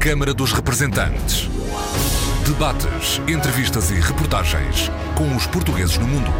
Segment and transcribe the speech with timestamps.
[0.00, 1.46] Câmara dos Representantes.
[2.46, 6.30] Debates, entrevistas e reportagens com os portugueses no mundo.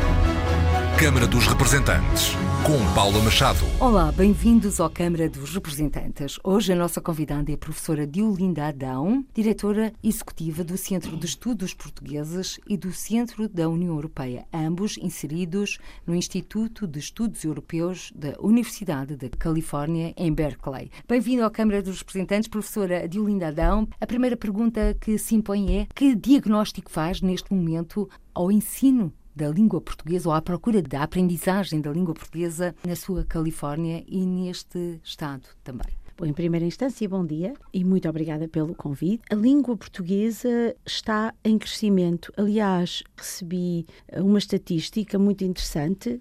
[0.98, 2.34] Câmara dos Representantes,
[2.66, 3.60] com Paula Machado.
[3.80, 6.38] Olá, bem-vindos ao Câmara dos Representantes.
[6.44, 11.72] Hoje a nossa convidada é a professora Diolinda Adão, diretora executiva do Centro de Estudos
[11.72, 18.34] Portugueses e do Centro da União Europeia, ambos inseridos no Instituto de Estudos Europeus da
[18.40, 20.90] Universidade da Califórnia, em Berkeley.
[21.08, 23.88] Bem-vindo à Câmara dos Representantes, professora Diolinda Adão.
[24.00, 29.48] A primeira pergunta que se impõe é que diagnóstico faz neste momento ao ensino da
[29.48, 35.00] língua portuguesa ou à procura da aprendizagem da língua portuguesa na sua Califórnia e neste
[35.02, 36.00] estado também.
[36.16, 39.22] Bom, em primeira instância, bom dia e muito obrigada pelo convite.
[39.30, 42.30] A língua portuguesa está em crescimento.
[42.36, 46.20] Aliás, recebi uma estatística muito interessante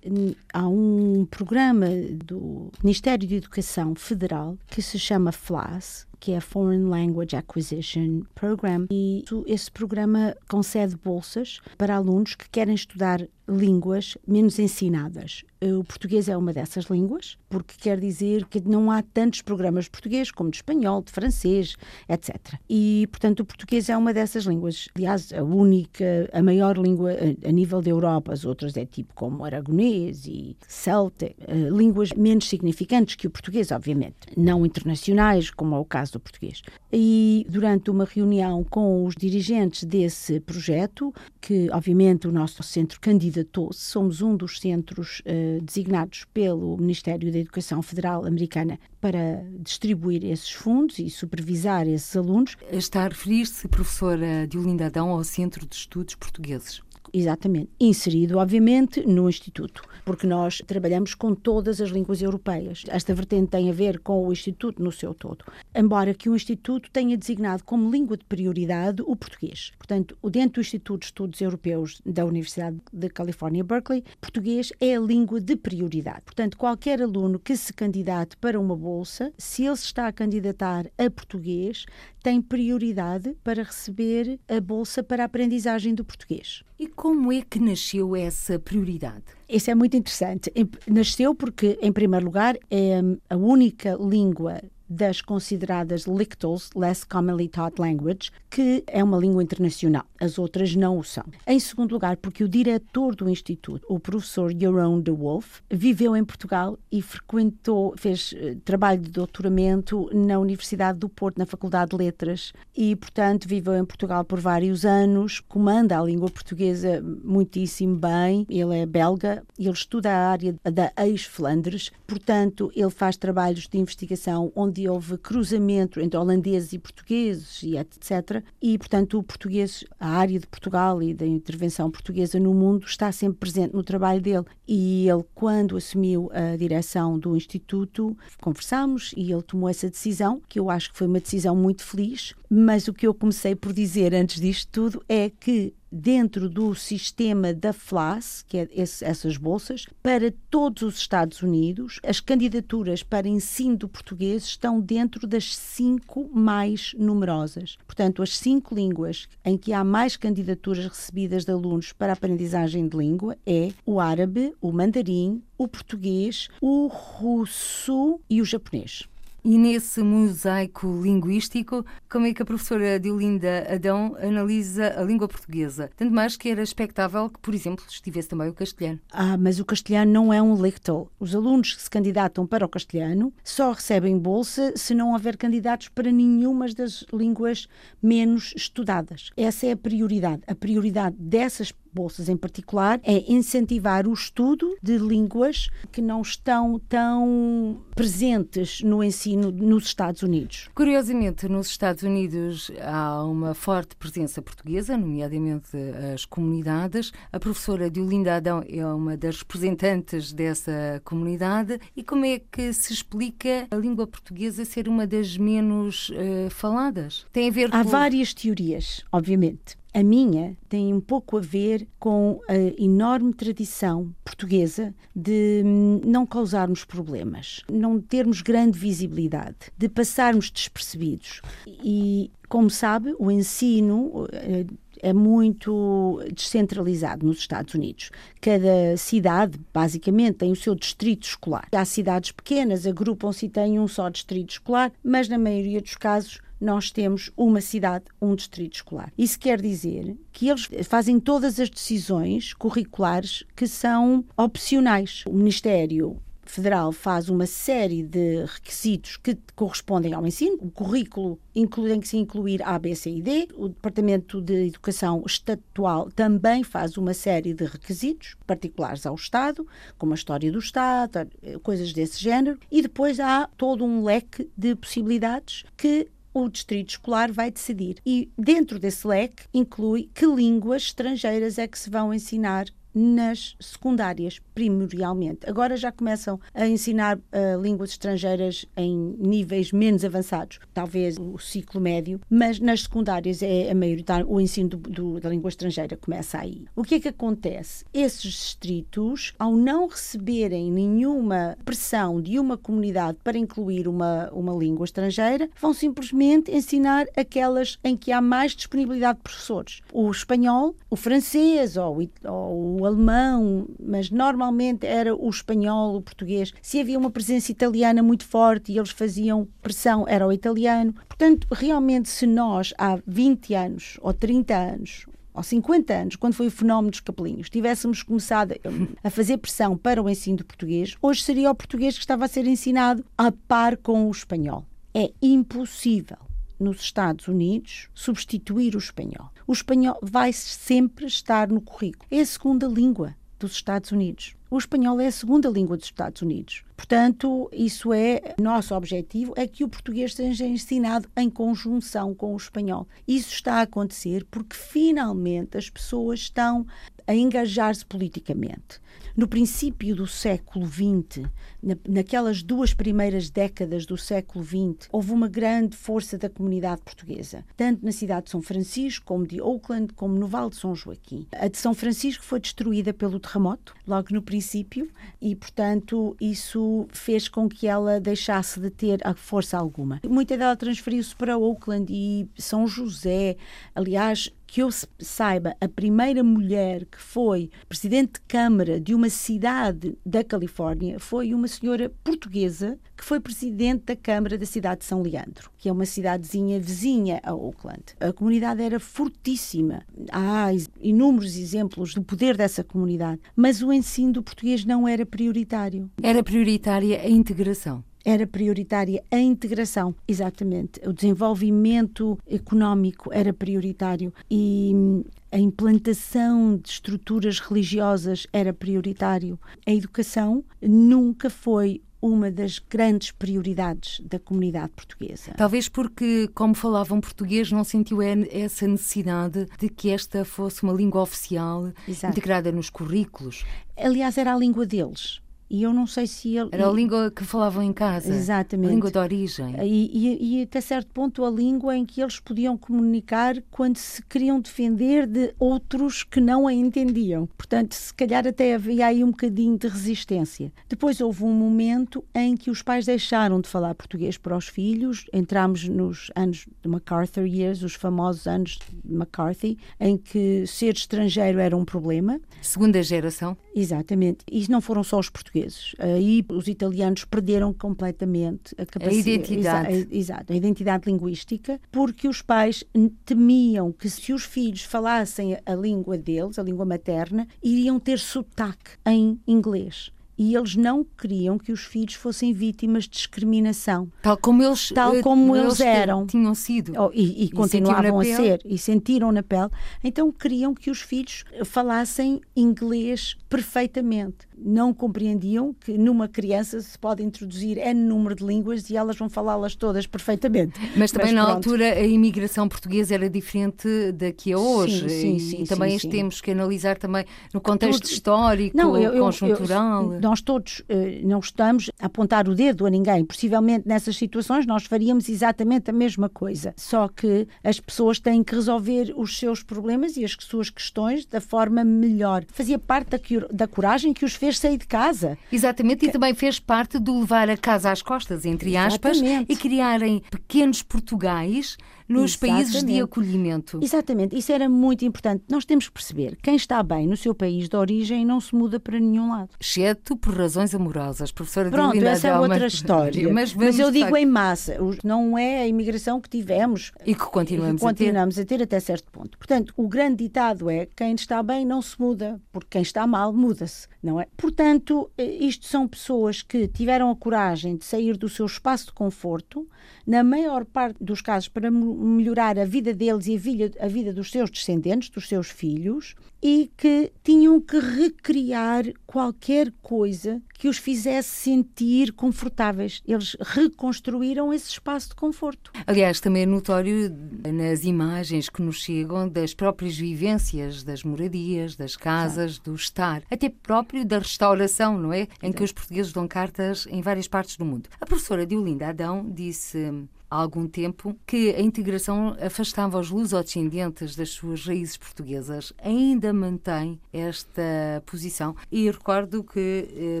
[0.52, 1.86] há um programa
[2.24, 8.86] do Ministério de Educação Federal que se chama FLAS, que é Foreign Language Acquisition Program,
[8.92, 15.44] e esse programa concede bolsas para alunos que querem estudar línguas menos ensinadas.
[15.60, 19.90] O português é uma dessas línguas, porque quer dizer que não há tantos programas de
[19.90, 21.76] português como de espanhol, de francês,
[22.08, 22.36] etc.
[22.68, 24.88] E, portanto, o português é uma dessas línguas.
[24.94, 27.12] Aliás, a única, a maior língua
[27.44, 32.48] a nível da Europa, as outras é tipo como aragonês, e celta, eh, línguas menos
[32.48, 36.62] significantes que o português, obviamente, não internacionais, como é o caso do português.
[36.92, 43.80] E durante uma reunião com os dirigentes desse projeto, que obviamente o nosso centro candidatou-se,
[43.80, 50.50] somos um dos centros uh, designados pelo Ministério da Educação Federal Americana para distribuir esses
[50.50, 52.56] fundos e supervisar esses alunos.
[52.70, 56.80] Está a referir-se, professora Diolinda Adão, ao Centro de Estudos Portugueses.
[57.12, 57.70] Exatamente.
[57.80, 62.84] Inserido, obviamente, no Instituto, porque nós trabalhamos com todas as línguas europeias.
[62.88, 65.44] Esta vertente tem a ver com o Instituto no seu todo.
[65.74, 69.72] Embora que o Instituto tenha designado como língua de prioridade o português.
[69.78, 75.00] Portanto, dentro do Instituto de Estudos Europeus da Universidade de Califórnia, Berkeley, português é a
[75.00, 76.22] língua de prioridade.
[76.24, 80.86] Portanto, qualquer aluno que se candidate para uma bolsa, se ele se está a candidatar
[80.98, 81.84] a português,
[82.22, 86.62] tem prioridade para receber a bolsa para a aprendizagem do português.
[86.78, 89.24] E como é que nasceu essa prioridade?
[89.48, 90.50] Isso é muito interessante.
[90.86, 94.60] Nasceu porque, em primeiro lugar, é a única língua
[94.92, 100.04] das consideradas LCTLs, Less Commonly Taught Language, que é uma língua internacional.
[100.20, 101.24] As outras não o são.
[101.46, 106.24] Em segundo lugar, porque o diretor do Instituto, o professor Jeroen de Wolf, viveu em
[106.24, 111.96] Portugal e frequentou, fez uh, trabalho de doutoramento na Universidade do Porto, na Faculdade de
[111.96, 118.46] Letras, e, portanto, viveu em Portugal por vários anos, comanda a língua portuguesa muitíssimo bem.
[118.48, 124.52] Ele é belga, ele estuda a área da ex-Flandres, portanto, ele faz trabalhos de investigação
[124.54, 128.42] onde houve cruzamento entre holandeses e portugueses e etc.
[128.60, 133.10] E, portanto, o português, a área de Portugal e da intervenção portuguesa no mundo está
[133.12, 134.44] sempre presente no trabalho dele.
[134.66, 140.58] E ele, quando assumiu a direção do Instituto, conversámos e ele tomou essa decisão, que
[140.58, 142.34] eu acho que foi uma decisão muito feliz.
[142.48, 147.52] Mas o que eu comecei por dizer antes disto tudo é que dentro do sistema
[147.52, 152.00] da FLAS, que é esse, essas bolsas, para todos os Estados Unidos.
[152.02, 157.76] As candidaturas para ensino do português estão dentro das cinco mais numerosas.
[157.86, 162.88] Portanto, as cinco línguas em que há mais candidaturas recebidas de alunos para a aprendizagem
[162.88, 169.04] de língua é o árabe, o mandarim, o português, o russo e o japonês.
[169.44, 175.90] E nesse mosaico linguístico, como é que a professora Diolinda Adão analisa a língua portuguesa?
[175.96, 179.00] Tanto mais que era expectável que, por exemplo, estivesse também o castelhano.
[179.12, 181.10] Ah, mas o castelhano não é um lectal.
[181.18, 185.88] Os alunos que se candidatam para o castelhano só recebem bolsa se não houver candidatos
[185.88, 187.66] para nenhuma das línguas
[188.00, 189.30] menos estudadas.
[189.36, 190.42] Essa é a prioridade.
[190.46, 196.78] A prioridade dessas bolsas em particular, é incentivar o estudo de línguas que não estão
[196.88, 200.68] tão presentes no ensino nos Estados Unidos.
[200.74, 205.76] Curiosamente, nos Estados Unidos há uma forte presença portuguesa, nomeadamente
[206.14, 207.12] as comunidades.
[207.32, 211.78] A professora Diolinda Adão é uma das representantes dessa comunidade.
[211.96, 217.26] E como é que se explica a língua portuguesa ser uma das menos uh, faladas?
[217.32, 217.90] Tem a ver Há com...
[217.90, 219.81] várias teorias, obviamente.
[219.94, 226.24] A minha tem um pouco a ver com a enorme tradição portuguesa de hum, não
[226.24, 231.42] causarmos problemas, não termos grande visibilidade, de passarmos despercebidos.
[231.66, 234.64] E, como sabe, o ensino eh,
[235.02, 238.10] é muito descentralizado nos Estados Unidos.
[238.40, 241.66] Cada cidade, basicamente, tem o seu distrito escolar.
[241.72, 246.40] Há cidades pequenas, agrupam-se e têm um só distrito escolar, mas na maioria dos casos
[246.62, 249.12] nós temos uma cidade, um distrito escolar.
[249.18, 255.24] Isso quer dizer que eles fazem todas as decisões curriculares que são opcionais.
[255.26, 260.58] O Ministério Federal faz uma série de requisitos que correspondem ao ensino.
[260.60, 263.48] O currículo inclui, tem que se incluir A, B, C e D.
[263.54, 269.66] O Departamento de Educação Estatual também faz uma série de requisitos particulares ao Estado,
[269.96, 271.28] como a história do Estado,
[271.62, 272.58] coisas desse género.
[272.70, 277.96] E depois há todo um leque de possibilidades que o distrito escolar vai decidir.
[278.04, 284.40] E dentro desse leque inclui que línguas estrangeiras é que se vão ensinar nas secundárias,
[284.54, 285.48] primordialmente.
[285.48, 291.80] Agora já começam a ensinar uh, línguas estrangeiras em níveis menos avançados, talvez o ciclo
[291.80, 296.38] médio, mas nas secundárias é a maioritário, o ensino do, do, da língua estrangeira começa
[296.38, 296.64] aí.
[296.76, 297.84] O que é que acontece?
[297.92, 304.84] Esses distritos, ao não receberem nenhuma pressão de uma comunidade para incluir uma, uma língua
[304.84, 309.80] estrangeira, vão simplesmente ensinar aquelas em que há mais disponibilidade de professores.
[309.92, 316.52] O espanhol, o francês ou, ou o alemão, mas normalmente era o espanhol, o português.
[316.60, 320.94] Se havia uma presença italiana muito forte e eles faziam pressão, era o italiano.
[321.08, 326.48] Portanto, realmente, se nós há 20 anos ou 30 anos ou 50 anos, quando foi
[326.48, 328.54] o fenómeno dos capelinhos, tivéssemos começado
[329.02, 332.28] a fazer pressão para o ensino do português, hoje seria o português que estava a
[332.28, 334.66] ser ensinado a par com o espanhol.
[334.94, 336.18] É impossível
[336.60, 339.31] nos Estados Unidos substituir o espanhol.
[339.46, 342.06] O espanhol vai sempre estar no currículo.
[342.10, 344.34] É a segunda língua dos Estados Unidos.
[344.48, 346.62] O espanhol é a segunda língua dos Estados Unidos.
[346.76, 352.36] Portanto, isso é nosso objetivo é que o português seja ensinado em conjunção com o
[352.36, 352.86] espanhol.
[353.08, 356.66] Isso está a acontecer porque finalmente as pessoas estão
[357.12, 358.80] a engajar-se politicamente.
[359.14, 361.28] No princípio do século XX,
[361.62, 367.44] na, naquelas duas primeiras décadas do século XX, houve uma grande força da comunidade portuguesa,
[367.54, 371.26] tanto na cidade de São Francisco, como de Oakland, como no Vale de São Joaquim.
[371.32, 374.88] A de São Francisco foi destruída pelo terremoto, logo no princípio,
[375.20, 380.00] e, portanto, isso fez com que ela deixasse de ter a força alguma.
[380.08, 383.36] Muita dela transferiu-se para Oakland e São José.
[383.74, 384.68] Aliás, que eu
[384.98, 391.32] saiba, a primeira mulher que foi presidente de Câmara de uma cidade da Califórnia foi
[391.32, 395.72] uma senhora portuguesa que foi presidente da Câmara da cidade de São Leandro, que é
[395.72, 397.82] uma cidadezinha vizinha a Oakland.
[397.98, 399.86] A comunidade era fortíssima.
[400.12, 400.48] Há
[400.82, 405.90] inúmeros exemplos do poder dessa comunidade, mas o ensino do português não era prioritário.
[406.02, 410.80] Era prioritária a integração era prioritária a integração, exatamente.
[410.86, 419.38] O desenvolvimento económico era prioritário e hum, a implantação de estruturas religiosas era prioritário.
[419.66, 425.34] A educação nunca foi uma das grandes prioridades da comunidade portuguesa.
[425.36, 431.00] Talvez porque, como falavam português, não sentiu essa necessidade de que esta fosse uma língua
[431.00, 432.12] oficial Exato.
[432.12, 433.44] integrada nos currículos.
[433.76, 435.22] Aliás, era a língua deles
[435.52, 436.48] e eu não sei se ele.
[436.50, 438.08] Era a língua que falavam em casa.
[438.08, 438.70] Exatamente.
[438.70, 439.54] A língua de origem.
[439.62, 444.02] E, e, e, até certo ponto a língua em que eles podiam comunicar quando se
[444.02, 447.28] queriam defender de outros que não a entendiam.
[447.36, 450.50] Portanto, se calhar até havia aí um bocadinho de resistência.
[450.70, 455.04] Depois houve um momento em que os pais deixaram de falar português para os filhos.
[455.12, 461.38] Entramos nos anos de MacArthur Years, os famosos anos de McCarthy, em que ser estrangeiro
[461.38, 462.18] era um problema.
[462.40, 463.36] Segunda geração.
[463.54, 464.24] Exatamente.
[464.32, 465.74] E não foram só os portugueses portugueses.
[465.78, 468.96] Aí os italianos perderam completamente a capacidade.
[468.96, 469.88] A identidade.
[469.90, 472.64] Exato, a identidade linguística, porque os pais
[473.04, 478.72] temiam que se os filhos falassem a língua deles, a língua materna, iriam ter sotaque
[478.86, 483.90] em inglês e eles não queriam que os filhos fossem vítimas de discriminação.
[484.02, 486.06] Tal como eles, tal eh, como eles, eles eram.
[486.06, 486.72] Tinham sido.
[486.78, 488.40] Oh, e, e, e continuavam a ser.
[488.44, 489.50] E sentiram na pele.
[489.82, 497.02] Então queriam que os filhos falassem inglês perfeitamente não compreendiam que numa criança se pode
[497.02, 500.58] introduzir N número de línguas e elas vão falá-las todas perfeitamente.
[500.76, 504.88] Mas também Mas, na altura a imigração portuguesa era diferente da que é hoje.
[504.88, 507.92] Sim, sim, sim, e também sim, temos que analisar também no contexto Tudo...
[507.92, 509.94] histórico, não, eu, conjuntural.
[509.94, 513.04] Eu, nós todos eh, não estamos a apontar o dedo a ninguém.
[513.04, 516.54] Possivelmente nessas situações nós faríamos exatamente a mesma coisa.
[516.56, 521.20] Só que as pessoas têm que resolver os seus problemas e as suas questões da
[521.20, 522.24] forma melhor.
[522.28, 522.98] Fazia parte da,
[523.30, 525.18] da coragem que os fez ter saído de casa.
[525.30, 525.86] Exatamente, que...
[525.86, 529.32] e também fez parte do levar a casa às costas, entre aspas, Exatamente.
[529.32, 531.56] e criarem pequenos Portugais
[531.92, 532.44] nos Exatamente.
[532.44, 533.60] países de acolhimento.
[533.62, 535.24] Exatamente, isso era muito importante.
[535.30, 538.58] Nós temos que perceber, quem está bem no seu país de origem não se muda
[538.58, 539.30] para nenhum lado.
[539.38, 543.12] Exceto por razões amorosas, professora Pronto, Dilina essa é outra história.
[543.12, 547.54] Mas, mas eu digo em massa, não é a imigração que tivemos e que continuamos,
[547.54, 548.34] e que continuamos a, ter.
[548.34, 549.18] a ter até certo ponto.
[549.18, 553.12] Portanto, o grande ditado é quem está bem não se muda, porque quem está mal
[553.12, 554.06] muda-se, não é?
[554.16, 558.72] Portanto, eh, isto são pessoas que tiveram a coragem de sair do seu espaço de
[558.72, 559.48] conforto,
[559.86, 561.50] na maior parte dos casos para
[561.82, 565.94] melhorar a vida deles e a vida, a vida dos seus descendentes, dos seus filhos,
[566.22, 572.80] e que tinham que recriar qualquer coisa que os fizesse sentir confortáveis.
[572.86, 575.50] Eles reconstruíram esse espaço de conforto.
[575.66, 576.94] Aliás, também é notório
[577.32, 583.28] nas imagens que nos chegam das próprias vivências das moradias, das casas, do estar, até
[583.28, 585.08] próprio da restauração, não é?
[585.22, 587.68] Em que os portugueses dão cartas em várias partes do mundo.
[587.80, 589.72] A professora Diolinda Adão disse
[590.12, 595.54] há algum tempo que a integração afastava os lusodescendentes das suas raízes portuguesas.
[595.58, 600.00] Ainda mantém esta posição e recordo que eh,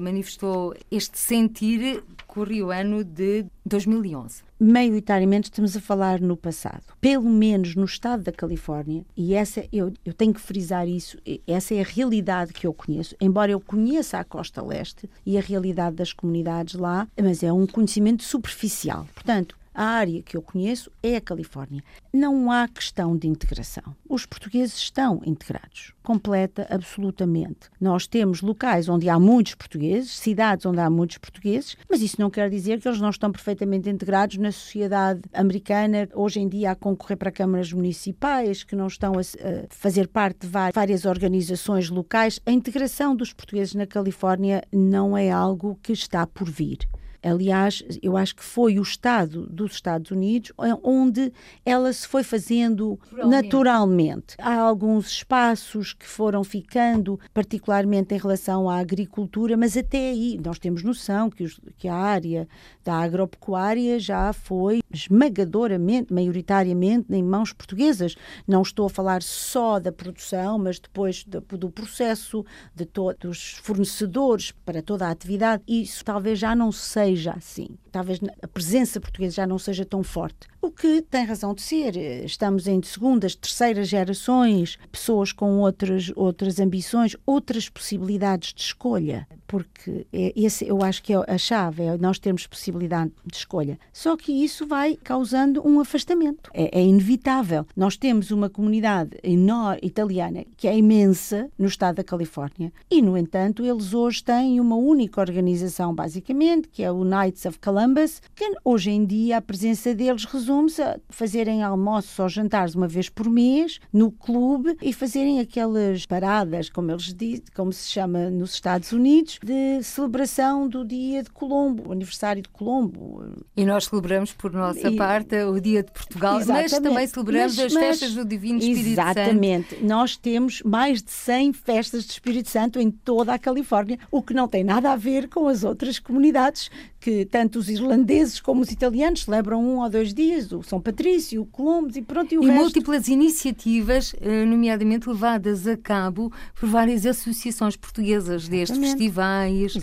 [0.00, 6.82] manifestou este sentir corria o ano de 2011 maioritariamente estamos a falar no passado.
[7.00, 11.74] Pelo menos no estado da Califórnia, e essa eu, eu tenho que frisar isso, essa
[11.74, 15.96] é a realidade que eu conheço, embora eu conheça a costa leste e a realidade
[15.96, 19.08] das comunidades lá, mas é um conhecimento superficial.
[19.14, 21.82] Portanto, a área que eu conheço é a Califórnia.
[22.12, 23.94] Não há questão de integração.
[24.08, 27.70] Os portugueses estão integrados, completa, absolutamente.
[27.80, 32.30] Nós temos locais onde há muitos portugueses, cidades onde há muitos portugueses, mas isso não
[32.30, 36.74] quer dizer que eles não estão perfeitamente integrados na sociedade americana, hoje em dia a
[36.74, 39.22] concorrer para câmaras municipais, que não estão a,
[39.70, 42.40] fazer parte de várias organizações locais.
[42.44, 46.78] A integração dos portugueses na Califórnia não é algo que está por vir.
[47.22, 51.32] Aliás, eu acho que foi o Estado dos Estados Unidos onde
[51.64, 53.44] ela se foi fazendo naturalmente.
[53.44, 54.36] naturalmente.
[54.38, 60.58] Há alguns espaços que foram ficando, particularmente em relação à agricultura, mas até aí nós
[60.58, 62.48] temos noção que, os, que a área
[62.82, 68.16] da agropecuária já foi esmagadoramente, maioritariamente, em mãos portuguesas.
[68.46, 73.52] Não estou a falar só da produção, mas depois do, do processo, de todos os
[73.62, 75.62] fornecedores para toda a atividade.
[75.68, 77.68] Isso talvez já não seja assim.
[77.90, 80.48] Talvez a presença portuguesa já não seja tão forte.
[80.62, 81.96] O que tem razão de ser.
[82.24, 89.26] Estamos em segundas, terceiras gerações, pessoas com outras, outras ambições, outras possibilidades de escolha.
[89.46, 93.78] Porque é, esse, eu acho que é a chave, é nós termos possibilidade de escolha.
[93.92, 96.50] Só que isso vai causando um afastamento.
[96.54, 97.66] É, é inevitável.
[97.74, 103.16] Nós temos uma comunidade enorme, italiana que é imensa no estado da Califórnia e, no
[103.16, 108.44] entanto, eles hoje têm uma única organização, basicamente, que é o Knights of Columbus, que
[108.64, 113.08] hoje em dia a presença deles resume resume-se a fazerem almoços ou jantares uma vez
[113.08, 118.54] por mês no clube e fazerem aquelas paradas, como eles dizem, como se chama nos
[118.54, 123.22] Estados Unidos, de celebração do dia de Colombo, o aniversário de Colombo.
[123.56, 124.96] E nós celebramos por nossa e...
[124.96, 128.88] parte o dia de Portugal, mas também celebramos mas, as mas, festas do Divino Espírito
[128.88, 129.10] exatamente.
[129.10, 129.74] Santo.
[129.74, 129.84] Exatamente.
[129.84, 134.34] Nós temos mais de 100 festas de Espírito Santo em toda a Califórnia, o que
[134.34, 138.70] não tem nada a ver com as outras comunidades que tanto os irlandeses como os
[138.70, 142.42] italianos celebram um ou dois dias, o São Patrício, o Colombos e pronto, e o
[142.42, 142.60] e resto.
[142.60, 149.80] múltiplas iniciativas, eh, nomeadamente levadas a cabo por várias associações portuguesas, desde festivais, uh,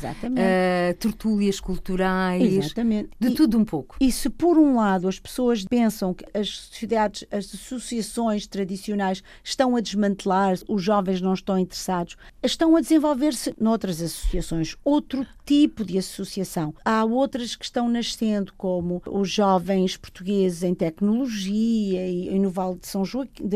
[1.00, 3.09] tertúlias culturais, Exatamente.
[3.19, 3.95] de e, tudo um pouco.
[4.00, 9.75] E se por um lado as pessoas pensam que as sociedades, as associações tradicionais estão
[9.75, 15.97] a desmantelar, os jovens não estão interessados, estão a desenvolver-se noutras associações, outro tipo de
[15.97, 16.74] associação.
[16.83, 22.78] Há outras que estão nascendo, como os jovens portugueses em tecnologia e, e no Vale
[22.78, 23.48] de São Joaquim,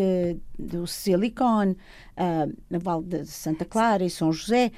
[0.58, 1.75] do Silicon,
[2.17, 4.71] uh, na Vale de Santa Clara e São José,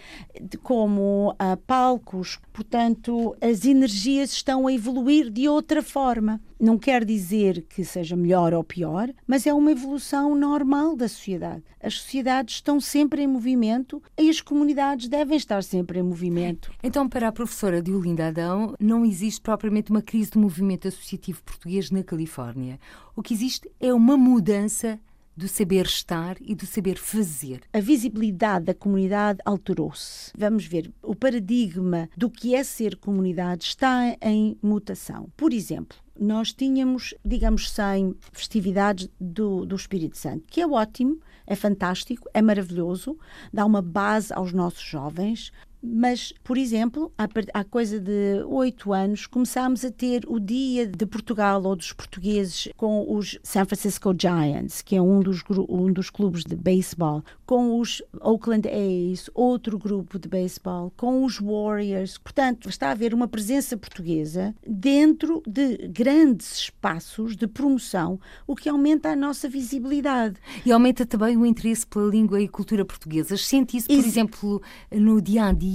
[0.62, 2.40] como uh, palcos.
[2.52, 6.40] Portanto, as energias estão a evoluir de outra forma.
[6.60, 11.64] Não quer dizer que seja melhor ou pior, mas é uma evolução normal da sociedade.
[11.82, 16.72] As sociedades estão sempre em movimento e as comunidades devem estar sempre em movimento.
[16.82, 21.92] Então, para a professora Diolinda Adão, não existe propriamente uma crise do movimento associativo português
[21.92, 22.80] na Califórnia.
[23.14, 24.98] O que existe é uma mudança
[25.36, 27.62] do saber estar e do saber fazer.
[27.74, 30.32] A visibilidade da comunidade alterou-se.
[30.38, 35.30] Vamos ver, o paradigma do que é ser comunidade está em mutação.
[35.36, 41.56] Por exemplo, nós tínhamos, digamos, 100 festividades do, do Espírito Santo, que é ótimo, é
[41.56, 43.18] fantástico, é maravilhoso,
[43.52, 45.52] dá uma base aos nossos jovens,
[45.86, 51.06] Mas, por exemplo, há, há coisa de oito anos, começámos a ter o Dia de
[51.06, 56.10] Portugal ou dos portugueses com os San Francisco Giants, que é um dos, um dos
[56.10, 62.18] clubes de beisebol, com os Oakland A's, outro grupo de beisebol, com os Warriors.
[62.18, 68.70] Portanto, está a haver uma presença portuguesa dentro de grandes espaços de promoção, o que
[68.70, 70.38] aumenta a nossa visibilidade.
[70.66, 73.46] E aumenta também o interesse pela língua e cultura portuguesas.
[73.46, 74.08] Sente isso, por isso.
[74.08, 75.73] exemplo, no dia a dia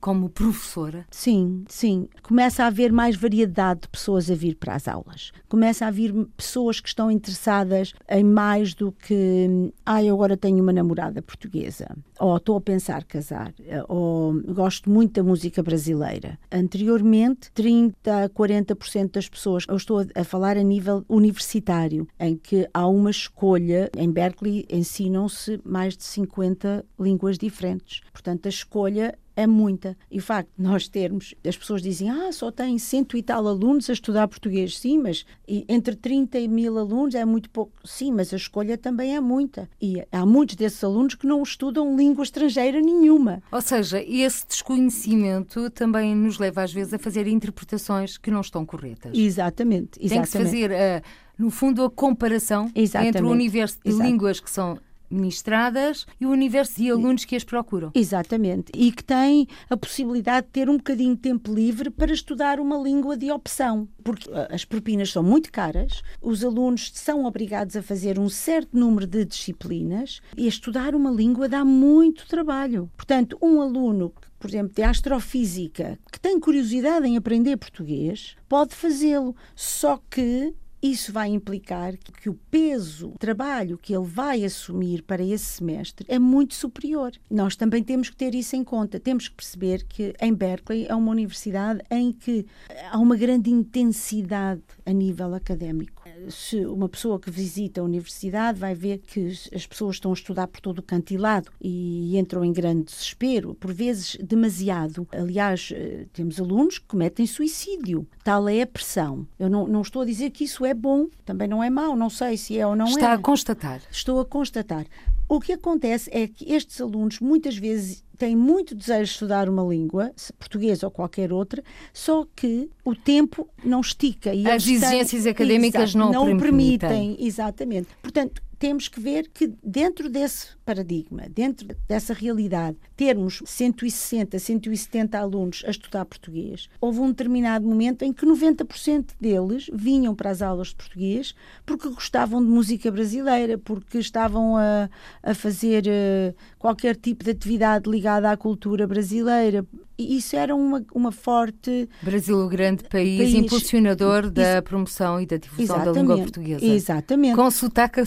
[0.00, 1.06] como professora?
[1.10, 2.08] Sim, sim.
[2.22, 5.32] Começa a haver mais variedade de pessoas a vir para as aulas.
[5.48, 10.72] Começa a vir pessoas que estão interessadas em mais do que, ah, agora tenho uma
[10.72, 13.52] namorada portuguesa, ou estou a pensar casar,
[13.88, 16.38] ou gosto muito da música brasileira.
[16.50, 22.68] Anteriormente, 30 a 40% das pessoas, eu estou a falar a nível universitário, em que
[22.72, 28.00] há uma escolha, em Berkeley ensinam-se mais de 50 línguas diferentes.
[28.12, 29.96] Portanto, a escolha é muita.
[30.10, 33.46] E o facto de nós termos, as pessoas dizem, ah, só tem cento e tal
[33.46, 34.76] alunos a estudar português.
[34.76, 37.72] Sim, mas entre 30 e mil alunos é muito pouco.
[37.84, 39.70] Sim, mas a escolha também é muita.
[39.80, 43.40] E há muitos desses alunos que não estudam língua estrangeira nenhuma.
[43.52, 48.66] Ou seja, esse desconhecimento também nos leva às vezes a fazer interpretações que não estão
[48.66, 49.16] corretas.
[49.16, 50.00] Exatamente.
[50.00, 50.08] exatamente.
[50.08, 51.02] Tem que se fazer, uh,
[51.38, 53.18] no fundo, a comparação exatamente.
[53.18, 54.10] entre o universo de Exato.
[54.10, 57.90] línguas que são ministradas e o universo de alunos que as procuram.
[57.94, 58.72] Exatamente.
[58.74, 62.76] E que têm a possibilidade de ter um bocadinho de tempo livre para estudar uma
[62.76, 63.88] língua de opção.
[64.02, 68.78] Porque ah, as propinas são muito caras, os alunos são obrigados a fazer um certo
[68.78, 72.90] número de disciplinas e estudar uma língua dá muito trabalho.
[72.96, 79.34] Portanto, um aluno por exemplo, de astrofísica, que tem curiosidade em aprender português, pode fazê-lo.
[79.54, 85.22] Só que isso vai implicar que o peso, o trabalho que ele vai assumir para
[85.22, 87.12] esse semestre é muito superior.
[87.30, 89.00] Nós também temos que ter isso em conta.
[89.00, 92.46] Temos que perceber que em Berkeley é uma universidade em que
[92.90, 95.97] há uma grande intensidade a nível académico.
[96.28, 100.46] Se uma pessoa que visita a universidade vai ver que as pessoas estão a estudar
[100.46, 105.06] por todo o cantilado e entram em grande desespero, por vezes demasiado.
[105.12, 108.06] Aliás, eh, temos alunos que cometem suicídio.
[108.24, 109.26] Tal é a pressão.
[109.38, 112.10] Eu não, não estou a dizer que isso é bom, também não é mau, não
[112.10, 113.02] sei se é ou não Está é.
[113.02, 113.82] Está a constatar.
[113.90, 114.86] Estou a constatar.
[115.28, 119.62] O que acontece é que estes alunos muitas vezes têm muito desejo de estudar uma
[119.62, 124.34] língua, portuguesa ou qualquer outra, só que o tempo não estica.
[124.34, 126.78] E As exigências têm, académicas exato, não, não permitem.
[126.88, 127.26] permitem.
[127.26, 127.88] Exatamente.
[128.02, 135.62] Portanto, temos que ver que dentro desse paradigma, dentro dessa realidade, termos 160, 170 alunos
[135.66, 140.68] a estudar português, houve um determinado momento em que 90% deles vinham para as aulas
[140.68, 144.90] de português porque gostavam de música brasileira, porque estavam a,
[145.22, 149.64] a fazer uh, qualquer tipo de atividade ligada à cultura brasileira,
[149.98, 151.88] isso era uma, uma forte.
[152.00, 156.64] Brasil, o grande país, país impulsionador da promoção e da difusão da língua portuguesa.
[156.64, 157.34] Exatamente.
[157.34, 158.00] Com sotaque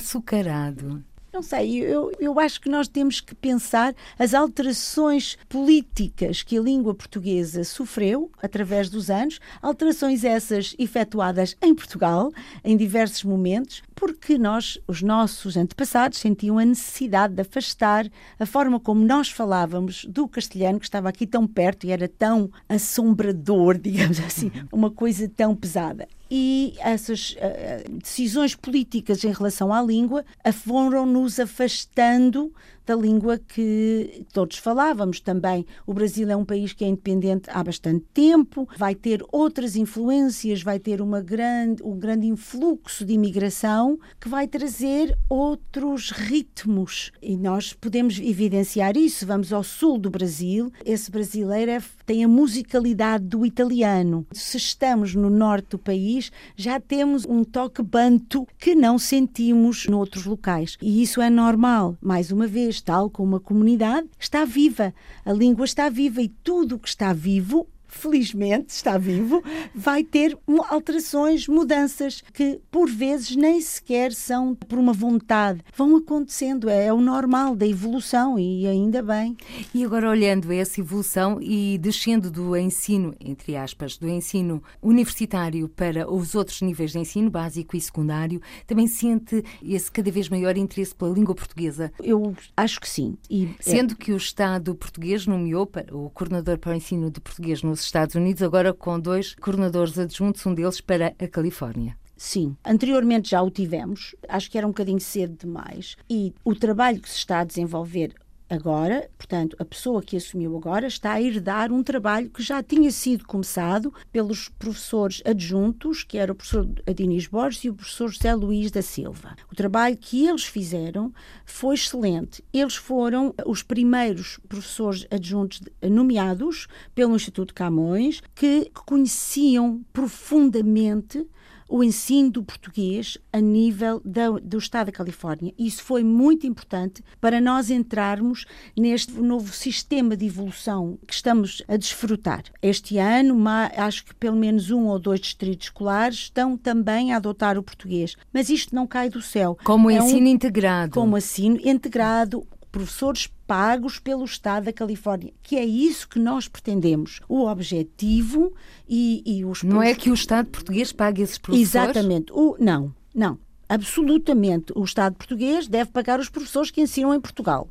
[1.33, 6.61] Não sei, eu, eu acho que nós temos que pensar as alterações políticas que a
[6.61, 12.33] língua portuguesa sofreu através dos anos, alterações essas efetuadas em Portugal,
[12.65, 18.09] em diversos momentos, porque nós, os nossos antepassados, sentiam a necessidade de afastar
[18.39, 22.49] a forma como nós falávamos do castelhano, que estava aqui tão perto e era tão
[22.67, 26.07] assombrador, digamos assim, uma coisa tão pesada.
[26.31, 32.51] E essas uh, decisões políticas em relação à língua foram nos afastando
[32.85, 35.65] da língua que todos falávamos também.
[35.85, 40.61] O Brasil é um país que é independente há bastante tempo, vai ter outras influências,
[40.61, 47.11] vai ter uma grande, um grande influxo de imigração que vai trazer outros ritmos.
[47.21, 49.25] E nós podemos evidenciar isso.
[49.25, 54.25] Vamos ao sul do Brasil, esse brasileiro é, tem a musicalidade do italiano.
[54.31, 60.25] Se estamos no norte do país, já temos um toque banto que não sentimos noutros
[60.25, 60.77] locais.
[60.81, 61.97] E isso é normal.
[62.01, 64.93] Mais uma vez, tal como a comunidade, está viva.
[65.25, 69.43] A língua está viva e tudo o que está vivo felizmente está vivo,
[69.75, 70.37] vai ter
[70.69, 76.93] alterações, mudanças que por vezes nem sequer são por uma vontade, vão acontecendo, é, é
[76.93, 79.35] o normal da evolução e ainda bem.
[79.73, 86.11] E agora olhando essa evolução e descendo do ensino, entre aspas, do ensino universitário para
[86.11, 90.95] os outros níveis de ensino, básico e secundário, também sente esse cada vez maior interesse
[90.95, 91.91] pela língua portuguesa?
[92.01, 93.17] Eu acho que sim.
[93.29, 93.95] E, é Sendo é...
[93.97, 98.41] que o Estado português nomeou o coordenador para o ensino de português no Estados Unidos,
[98.41, 101.97] agora com dois coordenadores adjuntos, um deles para a Califórnia.
[102.15, 107.01] Sim, anteriormente já o tivemos, acho que era um bocadinho cedo demais, e o trabalho
[107.01, 108.13] que se está a desenvolver
[108.51, 112.91] agora, portanto, a pessoa que assumiu agora está a herdar um trabalho que já tinha
[112.91, 118.35] sido começado pelos professores adjuntos, que era o professor Adinis Borges e o professor José
[118.35, 119.35] Luís da Silva.
[119.49, 121.13] O trabalho que eles fizeram
[121.45, 122.43] foi excelente.
[122.51, 131.25] Eles foram os primeiros professores adjuntos nomeados pelo Instituto Camões que conheciam profundamente
[131.71, 135.53] o ensino do português a nível da, do Estado da Califórnia.
[135.57, 138.45] Isso foi muito importante para nós entrarmos
[138.77, 142.43] neste novo sistema de evolução que estamos a desfrutar.
[142.61, 143.41] Este ano,
[143.77, 148.17] acho que pelo menos um ou dois distritos escolares estão também a adotar o português.
[148.33, 149.57] Mas isto não cai do céu.
[149.63, 150.91] Como é ensino um, integrado.
[150.91, 157.19] Como ensino integrado, professores pagos pelo Estado da Califórnia, que é isso que nós pretendemos.
[157.27, 158.53] O objetivo
[158.87, 159.61] e, e os.
[159.61, 161.67] Não é que o Estado português pague esses professores?
[161.69, 162.31] Exatamente.
[162.31, 163.37] O, não, não.
[163.67, 164.71] Absolutamente.
[164.73, 167.67] O Estado português deve pagar os professores que ensinam em Portugal.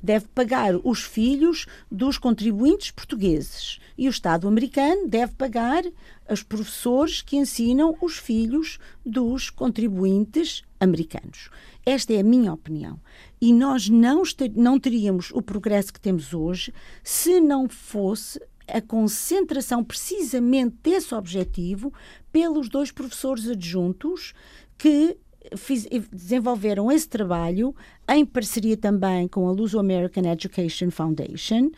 [0.00, 3.80] Deve pagar os filhos dos contribuintes portugueses.
[3.98, 5.82] E o Estado americano deve pagar
[6.30, 11.50] os professores que ensinam os filhos dos contribuintes americanos.
[11.88, 13.00] Esta é a minha opinião.
[13.40, 14.22] E nós não,
[14.54, 16.70] não teríamos o progresso que temos hoje
[17.02, 21.90] se não fosse a concentração precisamente desse objetivo
[22.30, 24.34] pelos dois professores adjuntos
[24.76, 25.16] que
[25.56, 27.74] fiz, desenvolveram esse trabalho
[28.06, 31.70] em parceria também com a Luso American Education Foundation,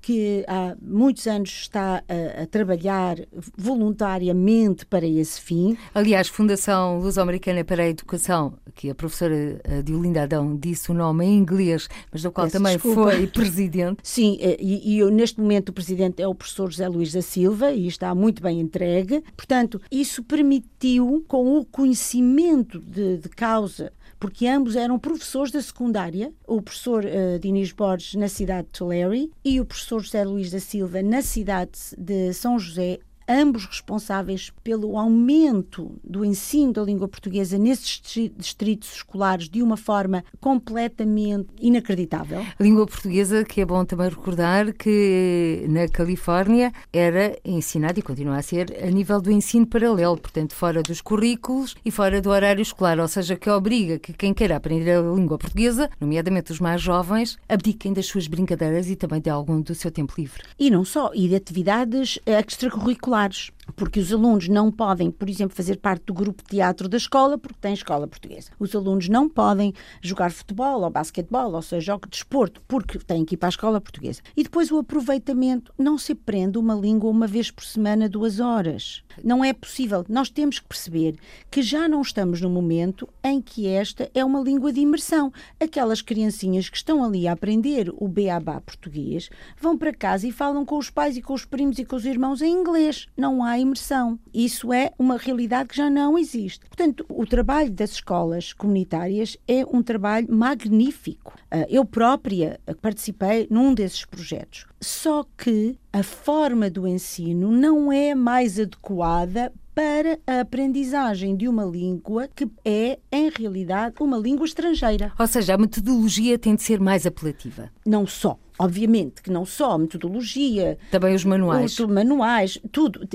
[0.00, 3.16] que há muitos anos está a, a, trabalhar
[3.56, 5.76] voluntariamente para esse fim.
[5.94, 11.38] Aliás, Fundação Luso-Americana para a Educação, que a professora Diolinda Adão disse o nome em
[11.38, 13.12] inglês, mas do qual Peço também desculpa.
[13.12, 13.98] foi presidente.
[14.02, 17.72] Sim, eh, e, e neste momento o presidente é o professor José Luís da Silva
[17.72, 19.22] e está muito bem entregue.
[19.36, 26.32] Portanto, isso permitiu, com o conhecimento de, de causa porque ambos eram professores da secundária,
[26.46, 30.60] o professor uh, Diniz Borges na cidade de Tulare e o professor José Luís da
[30.60, 37.58] Silva na cidade de São José, ambos responsáveis pelo aumento do ensino da língua portuguesa
[37.58, 38.00] nesses
[38.36, 42.44] distritos escolares de uma forma completamente inacreditável.
[42.58, 48.36] A língua portuguesa, que é bom também recordar que na Califórnia era ensinada e continua
[48.36, 52.62] a ser a nível do ensino paralelo, portanto, fora dos currículos e fora do horário
[52.62, 56.80] escolar, ou seja, que obriga que quem queira aprender a língua portuguesa, nomeadamente os mais
[56.80, 60.42] jovens, abdiquem das suas brincadeiras e também de algum do seu tempo livre.
[60.58, 65.56] E não só, e de atividades extracurriculares escolares porque os alunos não podem, por exemplo,
[65.56, 68.50] fazer parte do grupo de teatro da escola porque têm escola portuguesa.
[68.58, 73.24] Os alunos não podem jogar futebol ou basquetebol, ou seja, jogo de desporto, porque têm
[73.24, 74.20] que ir para a escola portuguesa.
[74.36, 75.72] E depois o aproveitamento.
[75.78, 79.02] Não se aprende uma língua uma vez por semana, duas horas.
[79.22, 80.04] Não é possível.
[80.08, 81.16] Nós temos que perceber
[81.50, 85.32] que já não estamos no momento em que esta é uma língua de imersão.
[85.60, 90.64] Aquelas criancinhas que estão ali a aprender o beabá português vão para casa e falam
[90.64, 93.06] com os pais e com os primos e com os irmãos em inglês.
[93.16, 94.18] Não há imersão.
[94.32, 96.60] Isso é uma realidade que já não existe.
[96.66, 101.34] Portanto, o trabalho das escolas comunitárias é um trabalho magnífico.
[101.50, 104.66] Ah, eu própria participei num desses projetos.
[104.80, 111.62] Só que a forma do ensino não é mais adequada para a aprendizagem de uma
[111.62, 115.12] língua que é, em realidade, uma língua estrangeira.
[115.18, 117.70] Ou seja, a metodologia tem de ser mais apelativa.
[117.84, 118.38] Não só.
[118.58, 123.06] Obviamente que não só a metodologia, também os manuais, os manuais, tudo,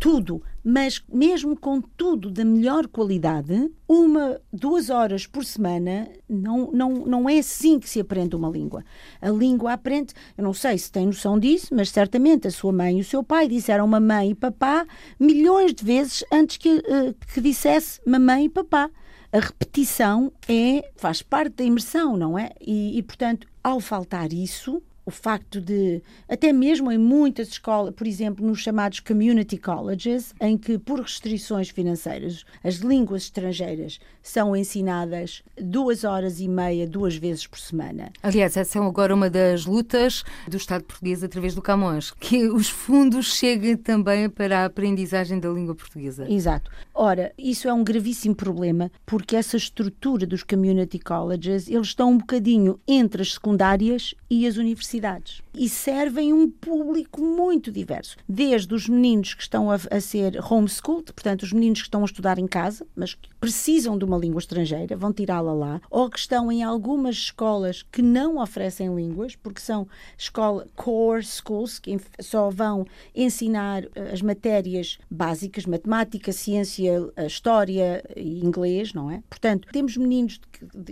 [0.00, 7.06] tudo, mas mesmo com tudo da melhor qualidade, uma, duas horas por semana não, não,
[7.06, 8.84] não é assim que se aprende uma língua.
[9.20, 12.98] A língua aprende, eu não sei se tem noção disso, mas certamente a sua mãe
[12.98, 14.84] e o seu pai disseram mamãe e papá
[15.20, 18.90] milhões de vezes antes que, uh, que dissesse mamãe e papá
[19.32, 22.50] a repetição é faz parte da imersão, não é?
[22.60, 28.06] E, e portanto, ao faltar isso, o facto de, até mesmo em muitas escolas, por
[28.06, 35.42] exemplo, nos chamados community colleges, em que por restrições financeiras as línguas estrangeiras são ensinadas
[35.58, 38.12] duas horas e meia, duas vezes por semana.
[38.22, 42.68] Aliás, essa é agora uma das lutas do Estado português através do Camões, que os
[42.68, 46.30] fundos cheguem também para a aprendizagem da língua portuguesa.
[46.30, 46.70] Exato.
[47.02, 52.18] Ora, isso é um gravíssimo problema, porque essa estrutura dos community colleges, eles estão um
[52.18, 55.40] bocadinho entre as secundárias e as universidades.
[55.54, 58.18] E servem um público muito diverso.
[58.28, 62.04] Desde os meninos que estão a, a ser homeschooled, portanto, os meninos que estão a
[62.04, 66.18] estudar em casa, mas que precisam de uma língua estrangeira, vão tirá-la lá, ou que
[66.18, 72.50] estão em algumas escolas que não oferecem línguas, porque são escola core schools, que só
[72.50, 79.22] vão ensinar eh, as matérias básicas, matemática, ciência Geografia, História e Inglês, não é?
[79.28, 80.40] Portanto, temos meninos,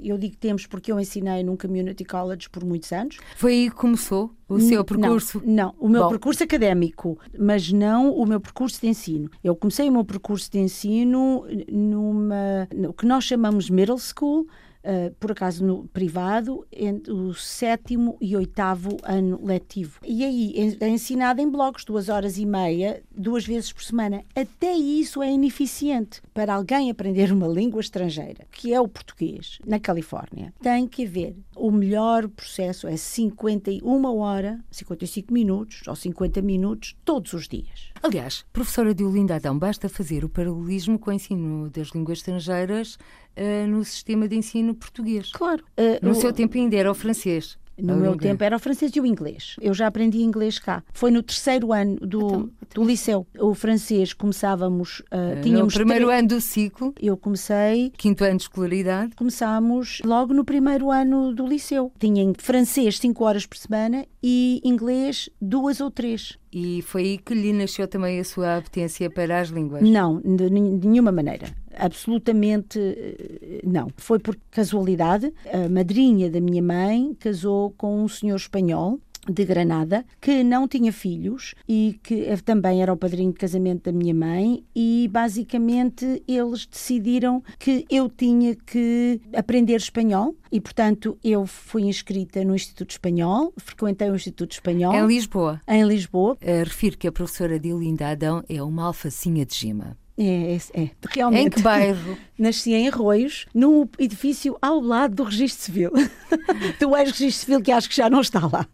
[0.03, 3.19] eu digo temos porque eu ensinei num community college por muitos anos.
[3.37, 5.43] Foi aí que começou o seu percurso?
[5.45, 6.09] Não, não o meu Bom.
[6.11, 9.31] percurso académico, mas não o meu percurso de ensino.
[9.43, 14.47] Eu comecei o meu percurso de ensino numa, no que nós chamamos middle school,
[14.89, 20.01] uh, por acaso no privado, entre o sétimo e oitavo ano letivo.
[20.05, 24.25] E aí é ensinado em blocos, duas horas e meia, duas vezes por semana.
[24.35, 29.79] Até isso é ineficiente para alguém aprender uma língua estrangeira, que é o português, na
[29.79, 30.53] Califórnia.
[30.63, 37.33] Tem que haver o melhor processo é 51 hora, 55 minutos ou 50 minutos todos
[37.33, 37.91] os dias.
[38.03, 43.67] Aliás, professora Diolinda Adão, basta fazer o paralelismo com o ensino das línguas estrangeiras uh,
[43.69, 45.33] no sistema de ensino português.
[45.33, 45.65] Claro.
[45.77, 46.15] Uh, no o...
[46.15, 47.59] seu tempo ainda era o francês.
[47.79, 48.33] No meu inglês.
[48.33, 49.57] tempo era o francês e o inglês.
[49.61, 50.83] Eu já aprendi inglês cá.
[50.93, 52.83] Foi no terceiro ano do, então, então...
[52.83, 53.27] do liceu.
[53.39, 55.01] O francês começávamos.
[55.13, 56.95] Uh, tínhamos no primeiro ano do ciclo.
[57.01, 57.93] Eu comecei.
[57.97, 59.15] Quinto ano de escolaridade.
[59.17, 61.93] Começámos logo no primeiro ano do liceu.
[61.99, 66.39] Tinha francês 5 horas por semana e inglês duas ou três.
[66.53, 69.83] E foi aí que lhe nasceu também a sua apetência para as línguas?
[69.83, 71.55] Não, de nenhuma maneira.
[71.79, 73.89] Absolutamente eh, não.
[73.97, 75.33] Foi por casualidade.
[75.53, 78.99] A madrinha da minha mãe casou com um senhor espanhol
[79.33, 83.93] de Granada, que não tinha filhos e que também era o padrinho de casamento da
[83.93, 91.47] minha mãe, e basicamente eles decidiram que eu tinha que aprender espanhol e, portanto, eu
[91.47, 94.95] fui inscrita no Instituto Espanhol, frequentei o Instituto Espanhol.
[94.95, 95.61] Em Lisboa.
[95.69, 96.37] Em Lisboa.
[96.43, 99.97] Uh, refiro que a professora Dilinda Adão é uma alfacinha de gema.
[100.19, 101.47] É, é, é, realmente.
[101.47, 102.19] Em que bairro?
[102.37, 105.93] Nasci em Arroios, num edifício ao lado do Registro Civil.
[106.79, 108.67] tu és Registro Civil, que acho que já não está lá.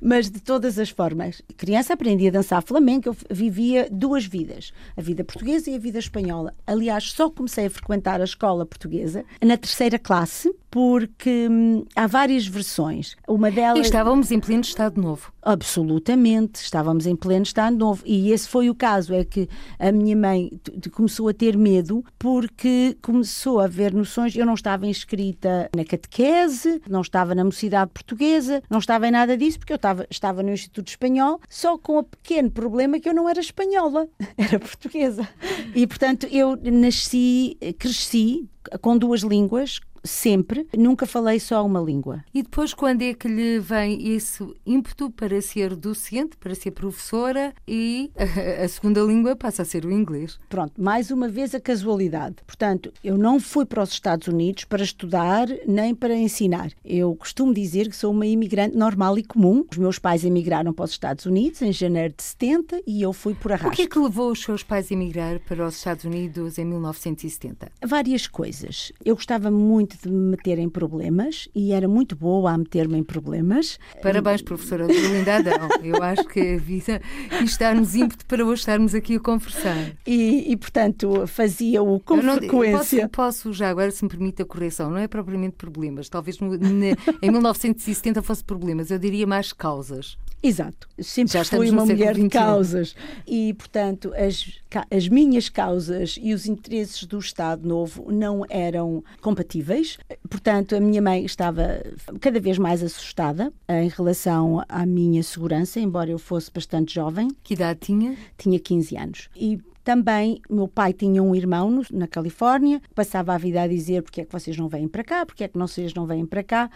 [0.00, 5.02] Mas de todas as formas, criança aprendi a dançar flamenco, eu vivia duas vidas, a
[5.02, 6.54] vida portuguesa e a vida espanhola.
[6.66, 12.46] Aliás, só comecei a frequentar a escola portuguesa na terceira classe, porque hum, há várias
[12.46, 13.14] versões.
[13.28, 13.78] Uma delas.
[13.78, 15.30] E estávamos em pleno Estado Novo.
[15.42, 18.02] Absolutamente, estávamos em pleno Estado Novo.
[18.06, 20.50] E esse foi o caso: é que a minha mãe
[20.90, 24.34] começou a ter medo porque começou a ver noções.
[24.34, 29.36] Eu não estava inscrita na catequese, não estava na mocidade portuguesa, não estava em nada
[29.36, 33.14] disso, porque eu estava, estava no Instituto Espanhol, só com o pequeno problema que eu
[33.14, 34.08] não era espanhola,
[34.38, 35.28] era portuguesa.
[35.74, 38.48] E, portanto, eu nasci, cresci
[38.80, 42.24] com duas línguas, sempre, nunca falei só uma língua.
[42.34, 47.54] E depois, quando é que lhe vem esse ímpeto para ser docente, para ser professora
[47.66, 48.24] e a,
[48.64, 50.38] a, segunda língua passa a ser o inglês?
[50.48, 52.36] Pronto, mais uma vez a casualidade.
[52.46, 56.72] Portanto, eu não fui para os Estados Unidos para estudar nem para ensinar.
[56.84, 59.64] Eu costumo dizer que sou uma imigrante normal e comum.
[59.70, 63.34] Os meus pais emigraram para os Estados Unidos em janeiro de 70 e eu fui
[63.34, 63.68] por arrasto.
[63.68, 66.64] O que é que levou os seus pais a emigrar para os Estados Unidos em
[66.64, 67.70] 1970?
[67.84, 68.92] Várias coisas.
[69.04, 72.98] Eu gostava muito muito de me meter em problemas e era muito boa a meter-me
[72.98, 73.78] em problemas.
[74.02, 75.68] Parabéns, professora Linda Adão.
[75.82, 77.00] Eu acho que a vida
[77.42, 79.92] está-nos ímpeto para hoje estarmos aqui a conversar.
[80.06, 83.08] E, e portanto, fazia-o com não, frequência.
[83.08, 86.08] Posso, posso, já agora, se me permite a correção, não é propriamente problemas.
[86.08, 90.16] Talvez no, ne, em 1970 fosse problemas, eu diria mais causas.
[90.42, 90.88] Exato.
[90.98, 92.96] Sempre Já fui uma mulher de causas.
[93.26, 99.81] E, portanto, as, as minhas causas e os interesses do Estado Novo não eram compatíveis.
[100.28, 101.82] Portanto, a minha mãe estava
[102.20, 107.28] cada vez mais assustada em relação à minha segurança, embora eu fosse bastante jovem.
[107.42, 108.16] Que idade tinha?
[108.36, 109.28] Tinha 15 anos.
[109.36, 114.20] E também, meu pai tinha um irmão na Califórnia, passava a vida a dizer porque
[114.20, 116.70] é que vocês não vêm para cá, porque é que vocês não vêm para cá.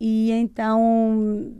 [0.00, 1.52] E então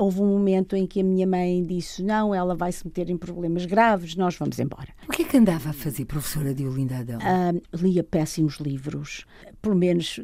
[0.00, 3.16] houve um momento em que a minha mãe disse: Não, ela vai se meter em
[3.16, 4.88] problemas graves, nós vamos embora.
[5.06, 7.18] O que é que andava a fazer, professora Diolinda Adão?
[7.18, 9.26] Uh, lia péssimos livros,
[9.60, 10.18] pelo menos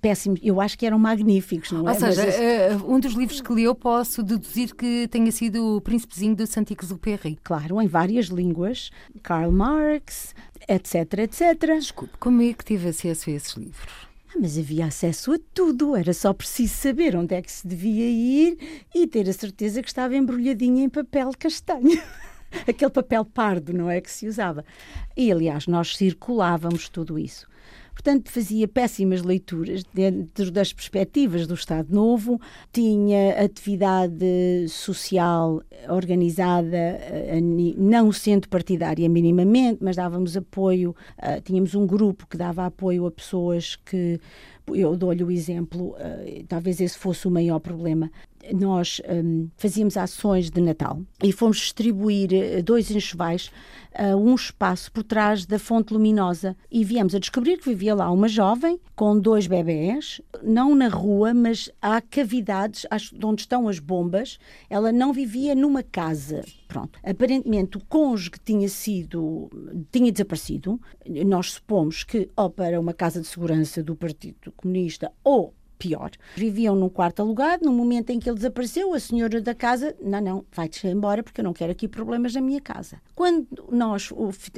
[0.00, 1.92] péssimos, eu acho que eram magníficos, não é?
[1.92, 5.76] Ou seja, Mas, uh, um dos livros que li eu posso deduzir que tenha sido
[5.76, 7.38] o Príncipezinho do Saint-Exupéry.
[7.44, 8.90] Claro, em várias línguas,
[9.22, 10.34] Karl Marx,
[10.66, 11.76] etc, etc.
[11.78, 14.11] Desculpe, como é que tive acesso a esses livros?
[14.34, 18.08] Ah, mas havia acesso a tudo, era só preciso saber onde é que se devia
[18.08, 22.00] ir e ter a certeza que estava embrulhadinha em papel castanho.
[22.66, 24.00] Aquele papel pardo, não é?
[24.00, 24.64] Que se usava.
[25.16, 27.46] E, aliás, nós circulávamos tudo isso.
[27.92, 32.40] Portanto, fazia péssimas leituras dentro das perspectivas do Estado Novo,
[32.72, 37.40] tinha atividade social organizada, eh,
[37.76, 43.10] não sendo partidária minimamente, mas dávamos apoio, eh, tínhamos um grupo que dava apoio a
[43.10, 44.18] pessoas que
[44.68, 48.10] eu dou-lhe o exemplo, uh, talvez esse fosse o maior problema.
[48.52, 53.50] Nós um, fazíamos ações de Natal e fomos distribuir eh, dois enxovais
[53.94, 58.10] a um espaço por trás da fonte luminosa e viemos a descobrir que vivia lá
[58.10, 62.86] uma jovem com dois bebés, não na rua, mas há cavidades
[63.22, 64.38] onde estão as bombas.
[64.70, 66.42] Ela não vivia numa casa.
[66.66, 66.98] Pronto.
[67.02, 69.50] Aparentemente o cônjuge tinha sido,
[69.90, 70.80] tinha desaparecido.
[71.26, 76.12] Nós supomos que ou para uma casa de segurança do Partido Comunista ou pior.
[76.36, 80.20] Viviam num quarto alugado, no momento em que ele desapareceu, a senhora da casa, não,
[80.20, 83.02] não, vai-te embora porque eu não quero aqui problemas na minha casa.
[83.16, 84.12] Quando nós,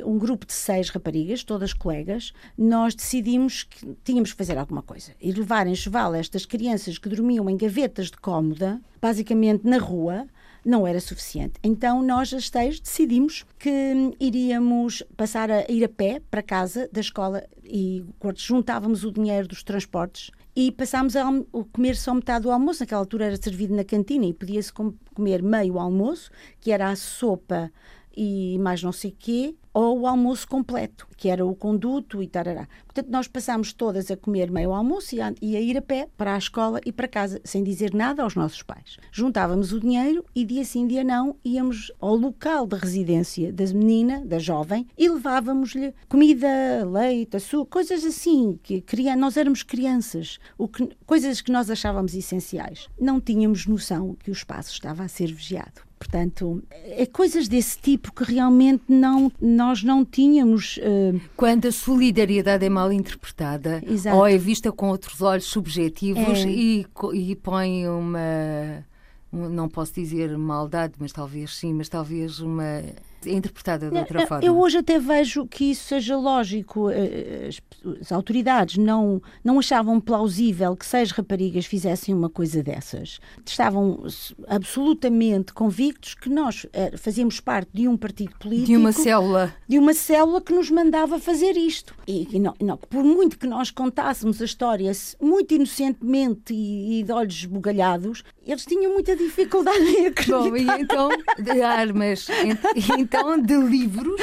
[0.04, 5.12] um grupo de seis raparigas, todas colegas, nós decidimos que tínhamos que fazer alguma coisa
[5.18, 10.26] e levar em cheval estas crianças que dormiam em gavetas de cómoda, basicamente na rua,
[10.62, 11.54] não era suficiente.
[11.62, 17.00] Então nós, as seis, decidimos que iríamos passar a ir a pé para casa da
[17.00, 18.04] escola e
[18.36, 21.24] juntávamos o dinheiro dos transportes e passámos a
[21.72, 22.80] comer só metade do almoço.
[22.80, 27.72] Naquela altura era servido na cantina e podia-se comer meio almoço, que era a sopa
[28.16, 32.68] e mais não sei quê, ou o almoço completo, que era o conduto e tarará.
[32.86, 36.08] Portanto, nós passámos todas a comer meio almoço e a, e a, ir a pé
[36.16, 38.96] para a escola e para casa, sem dizer nada aos nossos pais.
[39.10, 44.24] Juntávamos o dinheiro e dia sim, dia não, íamos ao local de residência da menina,
[44.24, 46.48] da jovem, e levávamos-lhe comida,
[46.88, 52.14] leite, açúcar, coisas assim, que criança, nós éramos crianças, o que, coisas que nós achávamos
[52.14, 52.88] essenciais.
[53.00, 55.82] Não tínhamos noção que o espaço estava a ser vigiado.
[56.04, 60.76] Portanto, é coisas desse tipo que realmente não, nós não tínhamos.
[60.76, 61.18] Uh...
[61.34, 64.14] Quando a solidariedade é mal interpretada Exato.
[64.14, 66.48] ou é vista com outros olhos subjetivos é.
[66.48, 68.84] e, e põe uma.
[69.32, 72.82] Não posso dizer maldade, mas talvez sim, mas talvez uma
[73.26, 74.44] interpretada de outra forma.
[74.44, 76.90] Eu hoje até vejo que isso seja lógico.
[76.90, 77.60] Eh, as,
[78.00, 83.20] as, autoridades não, não achavam plausível que seis raparigas fizessem uma coisa dessas.
[83.44, 84.04] Estavam
[84.48, 88.66] absolutamente convictos que nós eh, fazíamos parte de um partido político.
[88.66, 89.54] De uma célula.
[89.68, 91.94] De uma célula que nos mandava fazer isto.
[92.06, 97.02] E, e não, não, por muito que nós contássemos a história muito inocentemente e, e
[97.02, 100.38] de olhos esbugalhados, eles tinham muita dificuldade em acreditar.
[100.38, 101.08] Bom, e então,
[101.38, 102.26] de armas,
[103.20, 104.20] então, de livros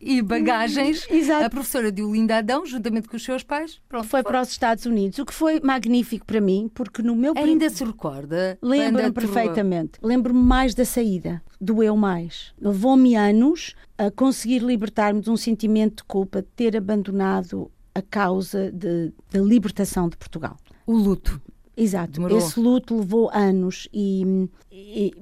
[0.00, 1.44] e bagagens, Exato.
[1.44, 4.86] a professora Diolinda Adão, juntamente com os seus pais, pronto, foi, foi, para os Estados
[4.86, 7.34] Unidos, o que foi magnífico para mim, porque no meu...
[7.36, 7.74] Ainda prim...
[7.74, 8.58] se recorda?
[8.62, 9.98] Lembro-me perfeitamente.
[10.02, 11.42] Lembro-me mais da saída.
[11.60, 12.52] Doeu mais.
[12.60, 18.70] Levou-me anos a conseguir libertar-me de um sentimento de culpa de ter abandonado a causa
[18.72, 20.56] da libertação de Portugal.
[20.86, 21.40] O luto.
[21.76, 22.12] Exato.
[22.12, 22.38] Demorou.
[22.38, 25.12] Esse luto levou anos e, e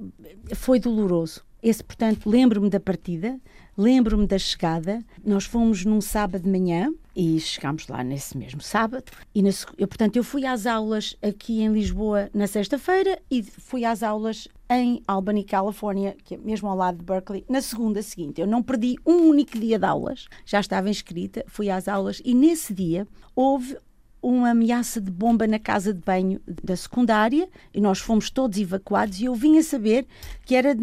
[0.55, 1.45] foi doloroso.
[1.61, 3.39] Esse, portanto, lembro-me da partida,
[3.77, 5.03] lembro-me da chegada.
[5.25, 9.05] Nós fomos num sábado de manhã e chegámos lá nesse mesmo sábado.
[9.33, 13.83] E, na, eu, portanto, eu fui às aulas aqui em Lisboa na sexta-feira e fui
[13.83, 18.39] às aulas em Albany, Califórnia, que é mesmo ao lado de Berkeley, na segunda seguinte.
[18.39, 22.33] Eu não perdi um único dia de aulas, já estava inscrita, fui às aulas e
[22.33, 23.77] nesse dia houve
[24.21, 29.19] uma ameaça de bomba na casa de banho da secundária e nós fomos todos evacuados
[29.19, 30.05] e eu vim a saber
[30.45, 30.75] que era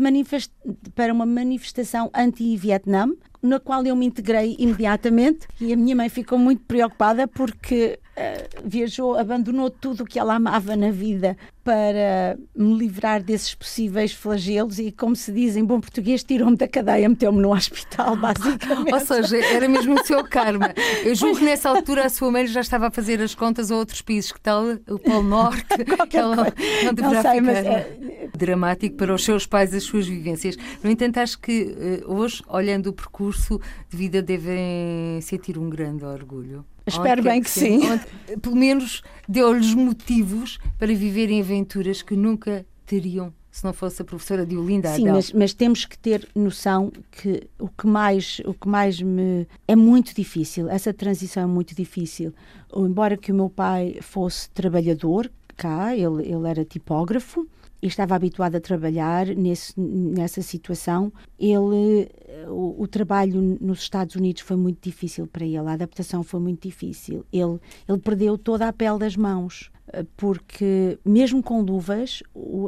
[0.95, 3.09] para uma manifestação anti-Vietnã,
[3.43, 8.63] na qual eu me integrei imediatamente e a minha mãe ficou muito preocupada porque uh,
[8.65, 14.79] viajou, abandonou tudo o que ela amava na vida para me livrar desses possíveis flagelos
[14.79, 18.93] e, como se diz em bom português, tirou-me da cadeia, meteu-me no hospital, basicamente.
[18.93, 20.75] Ou seja, era mesmo o seu karma.
[21.03, 23.77] Eu julgo que nessa altura a sua mãe já estava a fazer as contas a
[23.77, 25.65] outros países, que tal o Polo Norte?
[26.13, 26.53] ela
[26.85, 28.29] não deverá não sei, mas, é...
[28.37, 30.57] dramático para os seus pais, as suas vivências.
[30.83, 36.05] No entanto, acho que eh, hoje, olhando o percurso de vida, devem sentir um grande
[36.05, 36.65] orgulho.
[36.87, 37.81] Espero bem que, que sim.
[37.87, 44.05] Onde, pelo menos deu-lhes motivos para viverem aventuras que nunca teriam se não fosse a
[44.05, 48.53] professora de Olinda Sim, mas, mas, temos que ter noção que o que mais o
[48.53, 50.69] que mais me é muito difícil.
[50.69, 52.35] Essa transição é muito difícil.
[52.77, 57.47] Embora que o meu pai fosse trabalhador cá, ele, ele era tipógrafo
[57.85, 61.13] e estava habituado a trabalhar nesse, nessa situação.
[61.39, 62.09] Ele,
[62.49, 66.63] o, o, trabalho nos Estados Unidos foi muito difícil para ele, a adaptação foi muito
[66.63, 67.27] difícil.
[67.31, 72.23] Ele, ele perdeu toda a pele das mãos eh, porque mesmo com luvas,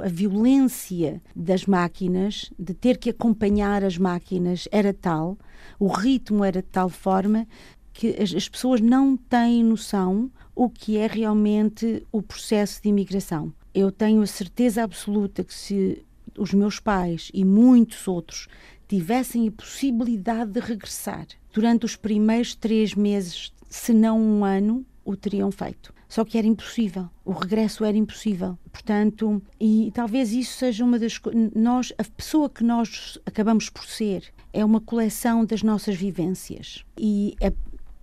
[0.05, 5.39] a violência das máquinas, de ter que acompanhar as máquinas, era tal,
[5.79, 7.49] o ritmo era de tal forma
[7.91, 13.93] que as pessoas não têm noção o que é realmente o processo de imigração eu
[13.93, 16.03] tenho a certeza absoluta que se
[16.39, 18.49] os meus pais e muitos outros
[18.89, 25.15] tivessem a possibilidade de regressar durante os primeiros três meses, se não um ano, o
[25.15, 25.93] teriam feito.
[26.09, 28.59] Só que era impossível, o regresso era impossível.
[28.73, 31.21] Portanto, e talvez isso seja uma das
[31.55, 36.83] nós a pessoa que nós acabamos por ser é uma coleção das nossas vivências.
[36.97, 37.53] E é,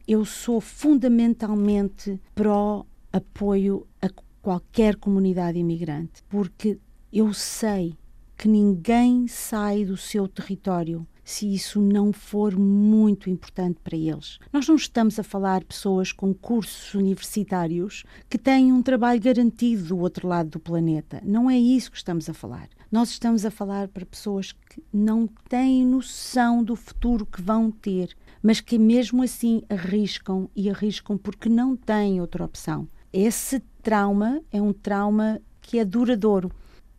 [0.08, 4.10] eu sou fundamentalmente pró apoio a
[4.44, 6.78] qualquer comunidade imigrante, porque
[7.12, 7.96] eu sei
[8.38, 14.40] que ninguém sai do seu território se isso não for muito importante para eles.
[14.52, 19.86] Nós não estamos a falar de pessoas com cursos universitários que têm um trabalho garantido
[19.86, 21.22] do outro lado do planeta.
[21.24, 22.68] Não é isso que estamos a falar.
[22.92, 28.14] Nós estamos a falar para pessoas que não têm noção do futuro que vão ter,
[28.42, 32.90] mas que mesmo assim arriscam e arriscam porque não têm outra opção.
[33.14, 36.50] Esse trauma é um trauma que é duradouro.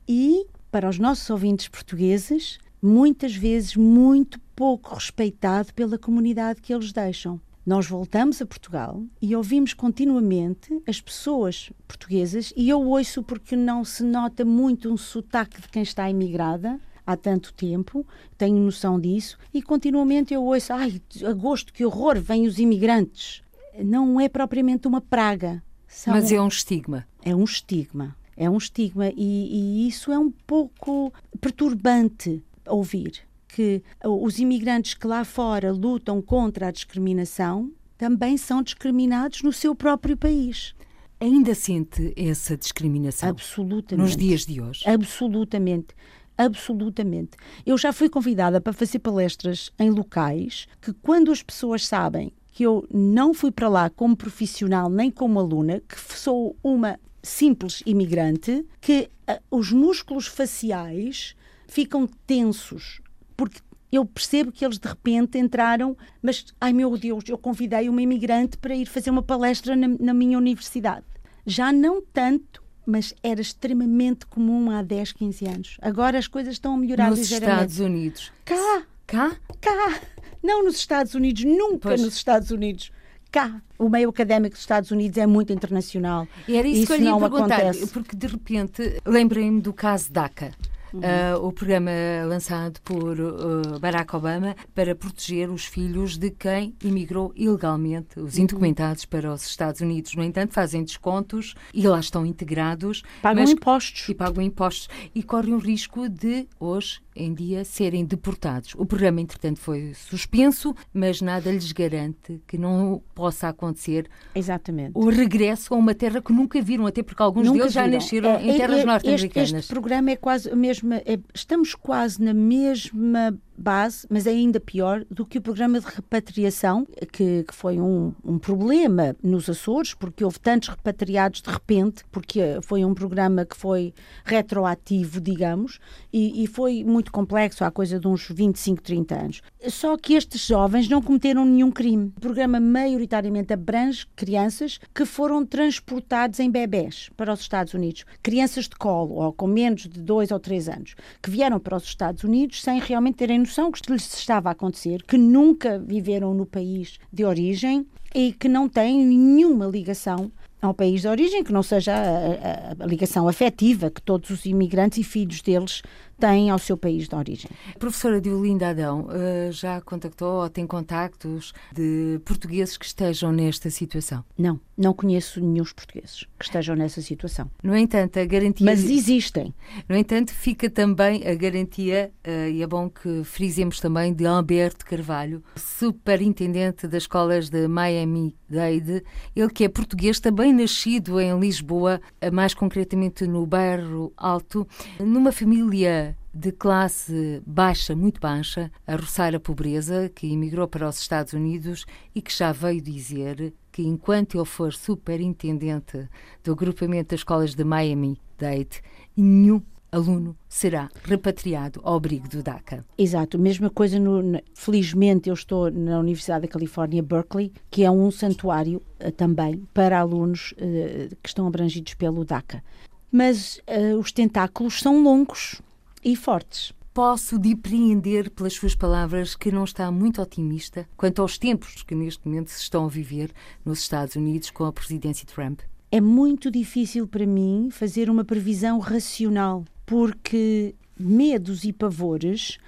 [0.07, 6.93] E, para os nossos ouvintes portugueses, muitas vezes muito pouco respeitado pela comunidade que eles
[6.93, 7.41] deixam.
[7.64, 13.82] Nós voltamos a Portugal e ouvimos continuamente as pessoas portuguesas, e eu ouço porque não
[13.82, 18.07] se nota muito um sotaque de quem está imigrada há tanto tempo,
[18.37, 23.43] tenho noção disso, e continuamente eu ouço: ai, agosto, que horror, vêm os imigrantes.
[23.82, 25.62] Não é propriamente uma praga.
[25.95, 26.12] São...
[26.12, 27.07] Mas é um estigma.
[27.22, 28.16] É um estigma.
[28.36, 35.07] É um estigma, e, e isso é um pouco perturbante ouvir que os imigrantes que
[35.07, 40.74] lá fora lutam contra a discriminação também são discriminados no seu próprio país.
[41.20, 43.28] Ainda sente essa discriminação?
[43.28, 44.05] Absolutamente.
[44.05, 44.82] Nos dias de hoje?
[44.88, 45.95] Absolutamente.
[46.36, 47.36] Absolutamente.
[47.64, 52.62] Eu já fui convidada para fazer palestras em locais que, quando as pessoas sabem que
[52.62, 58.64] eu não fui para lá como profissional nem como aluna, que sou uma simples imigrante,
[58.80, 61.34] que uh, os músculos faciais
[61.66, 63.02] ficam tensos,
[63.36, 63.59] porque
[63.90, 68.57] eu percebo que eles de repente entraram, mas ai meu Deus, eu convidei uma imigrante
[68.57, 71.05] para ir fazer uma palestra na, na minha universidade.
[71.44, 75.76] Já não tanto, mas era extremamente comum há 10, 15 anos.
[75.82, 77.62] Agora as coisas estão a melhorar nos ligeiramente.
[77.64, 78.32] Nos Estados Unidos.
[78.44, 78.82] Cá.
[79.07, 79.36] Cá?
[79.61, 80.00] Cá.
[80.45, 82.03] Não nos Estados Unidos, nunca pois.
[82.03, 82.92] nos Estados Unidos.
[83.32, 83.62] Cá.
[83.78, 86.28] O meio académico dos Estados Unidos é muito internacional.
[86.47, 87.86] E era isso, isso que eu lhe ia perguntar, acontece.
[87.88, 90.53] porque de repente lembrei-me do caso DACA
[90.95, 91.01] uhum.
[91.01, 91.90] uh, o programa
[92.26, 98.45] lançado por uh, Barack Obama para proteger os filhos de quem imigrou ilegalmente, os uhum.
[98.45, 100.14] indocumentados, para os Estados Unidos.
[100.14, 103.03] No entanto, fazem descontos e lá estão integrados.
[103.20, 104.09] Pagam mas, impostos.
[104.09, 104.88] E pagam impostos.
[105.14, 108.74] E correm o risco de, hoje em dia, serem deportados.
[108.76, 114.92] O programa, entretanto, foi suspenso, mas nada lhes garante que não possa acontecer Exatamente.
[114.94, 117.86] o regresso a uma terra que nunca viram, até porque alguns nunca deles viram.
[117.86, 119.48] já nasceram é, em terras é, norte-americanas.
[119.48, 124.30] Este, este programa é quase mesmo mesma, é, estamos quase na mesma base, mas é
[124.30, 129.48] ainda pior do que o programa de repatriação, que, que foi um, um, problema nos
[129.48, 133.94] Açores, porque houve tantos repatriados de repente, porque foi um programa que foi
[134.24, 135.78] retroativo, digamos,
[136.12, 139.42] e, e foi muito complexo, há coisa de uns 25, 30 anos.
[139.68, 142.12] Só que estes jovens não cometeram nenhum crime.
[142.16, 148.68] O programa maioritariamente abrange crianças que foram transportados em bebés para os Estados Unidos, crianças
[148.68, 152.24] de colo, ou com menos de 2 ou 3 anos, que vieram para os Estados
[152.24, 156.99] Unidos sem realmente terem noção que lhes estava a acontecer, que nunca viveram no país
[157.12, 160.32] de origem e que não têm nenhuma ligação
[160.62, 164.47] ao país de origem, que não seja a, a, a, ligação afetiva que todos os
[164.47, 165.82] imigrantes e filhos deles
[166.18, 167.50] têm ao seu país de origem.
[167.78, 174.24] Professora Diolinda Adão, eh, já contactou ou tem contactos de portugueses que estejam nesta situação?
[174.38, 177.50] Não, não conheço nenhum portugueses que estejam nessa situação.
[177.62, 178.64] No entanto, a garantia...
[178.64, 179.54] Mas existem.
[179.88, 184.84] No entanto, fica também a garantia, eh, e é bom que frisemos também, de Alberto
[184.84, 189.02] Carvalho, superintendente das escolas de Miami-Dade,
[189.34, 192.00] ele que é português, também nascido em Lisboa,
[192.32, 194.66] mais concretamente no bairro Alto,
[195.00, 200.99] numa família de classe baixa, muito baixa, a roçar a pobreza, que emigrou para os
[200.99, 206.09] Estados Unidos e que já veio dizer que enquanto ele for superintendente
[206.43, 208.82] do agrupamento das escolas de Miami-Dade,
[209.16, 209.62] nenhum
[209.93, 212.85] aluno será repatriado ao abrigo do DACA.
[212.99, 218.11] Exato, mesma coisa, no, felizmente eu estou na Universidade da Califórnia, Berkeley, que é um
[218.11, 222.62] santuário uh, também para alunos uh, que estão abrangidos pelo DACA.
[223.11, 225.62] Mas uh, os tentáculos são longos
[226.05, 226.72] e fortes.
[226.92, 232.24] Posso depreender pelas suas palavras que não está muito otimista quanto aos tempos que neste
[232.26, 233.32] momento se estão a viver
[233.64, 235.61] nos Estados Unidos com a presidência Trump?
[235.90, 242.59] É muito difícil para mim fazer uma previsão racional porque medos e pavores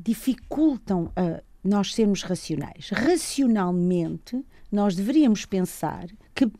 [0.00, 2.90] dificultam a nós sermos racionais.
[2.90, 6.50] Racionalmente, nós deveríamos pensar que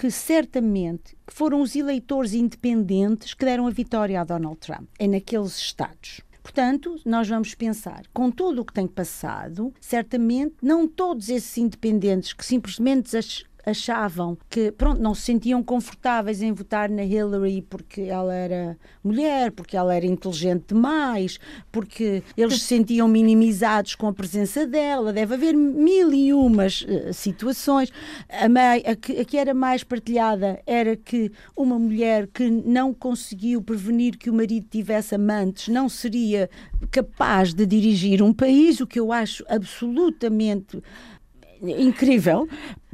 [0.00, 5.58] que certamente foram os eleitores independentes que deram a vitória a Donald Trump, é naqueles
[5.58, 6.22] estados.
[6.42, 12.32] Portanto, nós vamos pensar, com tudo o que tem passado, certamente não todos esses independentes
[12.32, 13.10] que simplesmente
[13.64, 19.50] achavam que pronto não se sentiam confortáveis em votar na Hillary porque ela era mulher,
[19.52, 21.38] porque ela era inteligente demais,
[21.70, 25.12] porque eles se sentiam minimizados com a presença dela.
[25.12, 27.92] Deve haver mil e umas uh, situações.
[28.28, 33.62] A, a, que, a que era mais partilhada era que uma mulher que não conseguiu
[33.62, 36.48] prevenir que o marido tivesse amantes não seria
[36.90, 40.82] capaz de dirigir um país, o que eu acho absolutamente
[41.62, 42.48] incrível,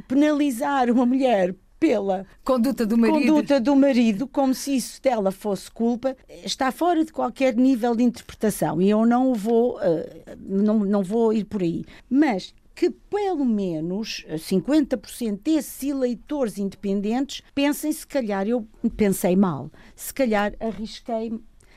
[0.07, 3.19] penalizar uma mulher pela conduta do marido.
[3.19, 8.03] conduta do marido, como se isso dela fosse culpa, está fora de qualquer nível de
[8.03, 11.85] interpretação e eu não vou, uh, não, não vou ir por aí.
[12.09, 20.13] Mas que pelo menos 50% desses eleitores independentes pensem, se calhar eu pensei mal, se
[20.13, 21.33] calhar arrisquei,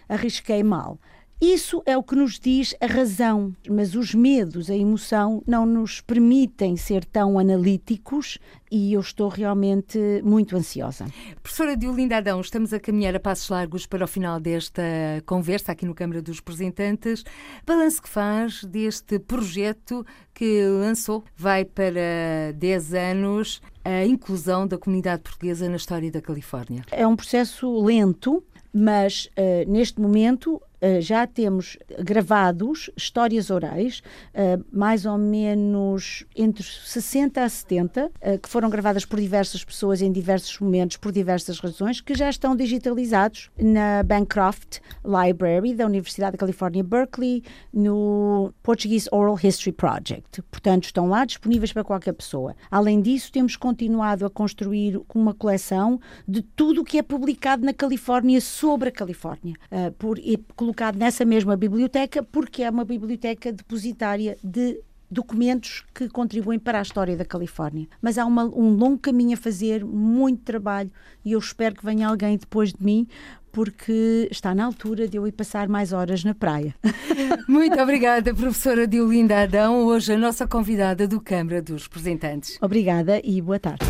[0.06, 0.98] arrisquei mal.
[1.40, 6.02] Isso é o que nos diz a razão, mas os medos, a emoção, não nos
[6.02, 8.38] permitem ser tão analíticos
[8.70, 11.06] e eu estou realmente muito ansiosa.
[11.42, 14.82] Professora Diolinda Adão, estamos a caminhar a passos largos para o final desta
[15.24, 17.24] conversa aqui no Câmara dos Representantes.
[17.66, 25.22] Balanço que faz deste projeto que lançou, vai para 10 anos, a inclusão da comunidade
[25.22, 26.84] portuguesa na história da Califórnia?
[26.90, 34.02] É um processo lento, mas uh, neste momento eh, já temos gravados histórias orais,
[34.34, 39.62] uh, mais ou menos entre 60 a 70, uh, eh, que foram gravadas por diversas
[39.62, 45.84] pessoas em diversos momentos, por diversas razões, que já estão digitalizados na Bancroft Library da
[45.84, 50.42] Universidade da Califórnia, Berkeley, no Portuguese Oral History Project.
[50.50, 52.56] Portanto, estão lá disponíveis para qualquer pessoa.
[52.70, 57.74] Além disso, temos continuado a construir uma coleção de tudo o que é publicado na
[57.74, 59.54] Califórnia sobre a Califórnia,
[59.98, 60.38] por, e
[60.70, 66.82] colocado nessa mesma biblioteca, porque é uma biblioteca depositária de documentos que contribuem para a
[66.82, 67.88] história da Califórnia.
[68.00, 70.90] Mas há uma, um longo caminho a fazer, muito trabalho,
[71.24, 73.08] e eu espero que venha alguém depois de mim,
[73.50, 76.72] porque está na altura de eu ir passar mais horas na praia.
[77.48, 82.56] Muito obrigada, professora Diolinda Adão, hoje a nossa convidada do Câmara dos Representantes.
[82.62, 83.84] Obrigada e boa tarde.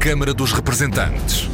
[0.00, 1.53] Câmara dos Representantes.